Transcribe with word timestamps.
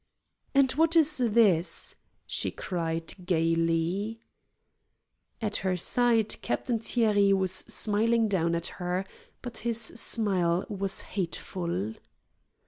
"And 0.55 0.71
what 0.71 0.95
is 0.95 1.19
this?" 1.19 1.95
she 2.25 2.49
cried 2.49 3.13
gayly. 3.23 4.19
At 5.39 5.57
her 5.57 5.77
side 5.77 6.41
Captain 6.41 6.79
Thierry 6.79 7.31
was 7.33 7.51
smiling 7.51 8.27
down 8.27 8.55
at 8.55 8.65
her, 8.81 9.05
but 9.43 9.57
his 9.59 9.79
smile 9.79 10.65
was 10.69 11.01
hateful. 11.01 11.93